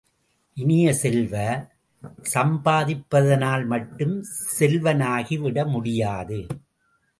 [0.57, 1.33] இனிய செல்வ,
[2.33, 4.15] சம்பாதிப்பதனால் மட்டும்
[4.59, 6.39] செல்வனாகிவிட முடியாது!